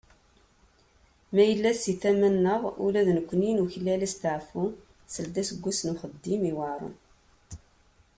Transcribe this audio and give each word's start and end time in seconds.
Ma 1.33 1.43
yella 1.49 1.71
seg 1.75 1.95
tama-nneɣ, 2.01 2.61
ula 2.85 3.01
d 3.07 3.07
nekni 3.17 3.51
nuklal 3.57 4.01
asteεfu 4.07 4.63
seld 5.13 5.35
aseggas 5.41 5.79
n 5.83 5.91
uxeddim 5.93 6.43
iweεṛen. 6.51 6.95